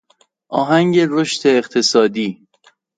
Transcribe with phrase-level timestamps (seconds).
[0.49, 2.47] آهنگ رشد اقتصادی